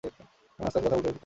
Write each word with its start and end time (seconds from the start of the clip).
এখানে 0.03 0.25
আস্তে 0.59 0.79
কথা 0.79 0.95
বলতে 0.95 1.07
হবে, 1.07 1.11
খোকা। 1.11 1.19